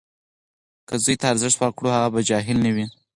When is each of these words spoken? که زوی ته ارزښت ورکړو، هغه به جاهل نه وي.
که 0.87 0.95
زوی 1.03 1.15
ته 1.21 1.25
ارزښت 1.31 1.57
ورکړو، 1.59 1.95
هغه 1.95 2.09
به 2.13 2.21
جاهل 2.29 2.57
نه 2.65 2.71
وي. 2.75 2.85